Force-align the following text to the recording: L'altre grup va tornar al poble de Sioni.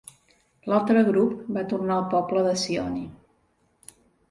L'altre 0.71 1.03
grup 1.09 1.35
va 1.59 1.65
tornar 1.75 1.99
al 1.99 2.09
poble 2.15 2.45
de 2.49 2.57
Sioni. 2.65 3.07